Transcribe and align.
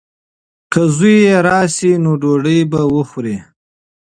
که 0.71 0.81
زوی 0.95 1.15
یې 1.25 1.35
راشي 1.47 1.91
نو 2.03 2.11
ډوډۍ 2.21 2.59
به 2.71 2.81
وخوري. 2.95 3.37